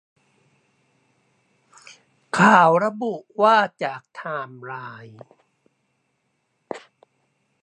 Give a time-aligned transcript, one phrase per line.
[2.37, 4.73] ข่าวระบุว่าจากไทม์ไล
[5.05, 5.17] น์